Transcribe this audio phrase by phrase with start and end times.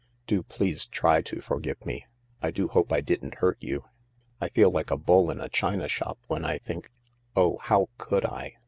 [0.25, 2.07] "Do please try to forgive me—
[2.41, 3.85] I do hope I didn't hurt you.
[4.41, 6.89] I feel like a bull in a china shop when I think
[7.35, 8.55] Oh, how could I